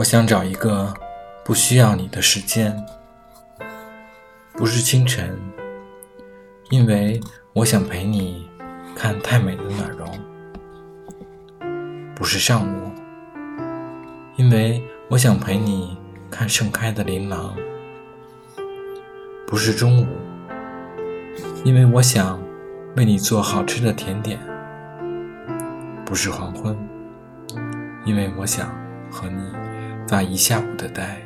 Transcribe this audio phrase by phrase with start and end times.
[0.00, 0.94] 我想找一个
[1.44, 2.74] 不需要你的时间，
[4.54, 5.38] 不是清晨，
[6.70, 7.20] 因为
[7.52, 8.48] 我想陪你
[8.96, 10.08] 看太美的暖融；
[12.14, 12.90] 不是上午，
[14.36, 15.98] 因为我想陪你
[16.30, 17.54] 看盛开的琳琅；
[19.46, 20.06] 不是中午，
[21.62, 22.40] 因为我想
[22.96, 24.38] 为你做好吃的甜点；
[26.06, 26.74] 不是黄昏，
[28.06, 28.66] 因为我想
[29.10, 29.42] 和你。
[30.10, 31.16] 发一下午的呆，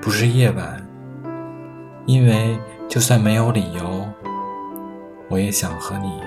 [0.00, 0.82] 不是夜晚，
[2.06, 2.58] 因为
[2.88, 4.08] 就算没有理由，
[5.28, 6.22] 我也想和你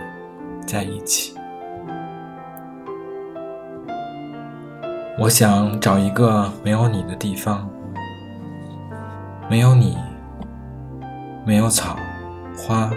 [0.64, 1.34] 在一起。
[5.18, 7.68] 我想找一个没有你的地方，
[9.50, 9.98] 没有你，
[11.48, 11.98] 没有草、
[12.56, 12.92] 花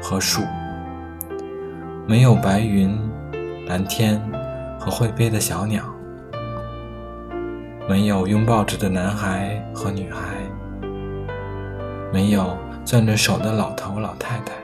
[0.00, 0.40] 和树，
[2.06, 2.98] 没有白云、
[3.66, 4.18] 蓝天
[4.80, 5.84] 和会飞的小鸟。
[7.88, 10.20] 没有拥抱着的男孩和女孩，
[12.12, 14.54] 没有攥着手的老头老太太，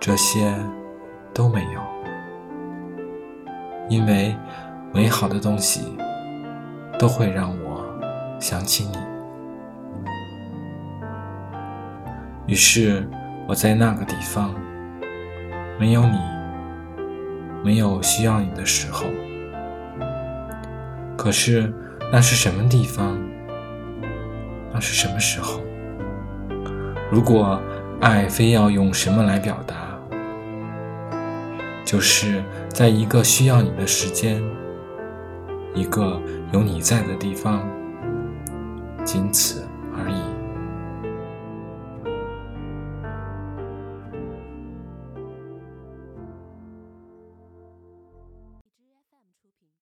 [0.00, 0.52] 这些
[1.32, 1.80] 都没有，
[3.88, 4.34] 因为
[4.92, 5.96] 美好的东西
[6.98, 7.84] 都会让我
[8.40, 8.98] 想起你。
[12.48, 13.08] 于是
[13.46, 14.52] 我在那个地方，
[15.78, 16.18] 没有你，
[17.62, 19.04] 没有需要你的时候。
[21.18, 21.70] 可是，
[22.12, 23.18] 那是什么地方？
[24.72, 25.60] 那是什么时候？
[27.10, 27.60] 如果
[28.00, 29.98] 爱非要用什么来表达，
[31.84, 34.40] 就是在一个需要你的时间，
[35.74, 37.68] 一个有你在的地方，
[39.04, 39.67] 仅此。